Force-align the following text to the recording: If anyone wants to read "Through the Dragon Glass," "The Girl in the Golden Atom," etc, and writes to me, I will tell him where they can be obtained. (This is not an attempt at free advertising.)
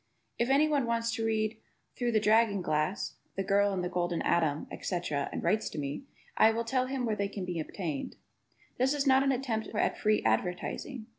If 0.39 0.49
anyone 0.49 0.87
wants 0.87 1.13
to 1.13 1.25
read 1.25 1.57
"Through 1.95 2.13
the 2.13 2.19
Dragon 2.19 2.63
Glass," 2.63 3.17
"The 3.35 3.43
Girl 3.43 3.71
in 3.71 3.83
the 3.83 3.87
Golden 3.87 4.23
Atom," 4.23 4.65
etc, 4.71 5.29
and 5.31 5.43
writes 5.43 5.69
to 5.69 5.77
me, 5.77 6.05
I 6.35 6.49
will 6.49 6.63
tell 6.65 6.87
him 6.87 7.05
where 7.05 7.15
they 7.15 7.27
can 7.27 7.45
be 7.45 7.59
obtained. 7.59 8.15
(This 8.79 8.95
is 8.95 9.05
not 9.05 9.21
an 9.21 9.31
attempt 9.31 9.67
at 9.75 9.99
free 9.99 10.23
advertising.) 10.23 11.05